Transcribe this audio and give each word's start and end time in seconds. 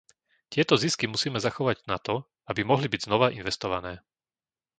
Tieto 0.53 0.75
zisky 0.83 1.05
musíme 1.13 1.37
zachovať 1.47 1.77
na 1.91 1.97
to, 2.07 2.15
aby 2.51 2.61
mohli 2.69 2.87
byť 2.93 3.01
znova 3.07 3.27
investované. 3.39 3.93